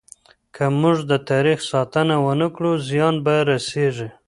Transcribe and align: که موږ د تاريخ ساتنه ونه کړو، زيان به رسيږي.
که 0.55 0.63
موږ 0.81 0.97
د 1.11 1.13
تاريخ 1.29 1.59
ساتنه 1.71 2.15
ونه 2.25 2.47
کړو، 2.55 2.71
زيان 2.89 3.15
به 3.25 3.35
رسيږي. 3.49 4.09